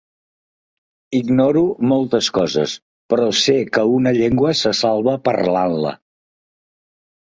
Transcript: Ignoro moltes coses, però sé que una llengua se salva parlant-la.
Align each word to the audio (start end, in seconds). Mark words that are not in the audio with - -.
Ignoro 1.17 1.61
moltes 1.91 2.29
coses, 2.37 2.73
però 3.15 3.29
sé 3.43 3.57
que 3.75 3.85
una 3.99 4.15
llengua 4.21 4.55
se 4.63 4.73
salva 4.81 5.15
parlant-la. 5.31 5.97